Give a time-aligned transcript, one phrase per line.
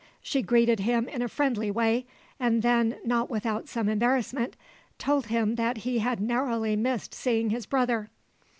[0.23, 2.07] She greeted him in a friendly way,
[2.39, 4.55] and then, not without some embarrassment,
[4.97, 8.09] told him that he had narrowly missed seeing his brother.